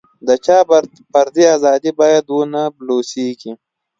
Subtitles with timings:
[0.27, 0.57] د چا
[1.11, 3.51] فردي ازادي باید ونه بلوسېږي.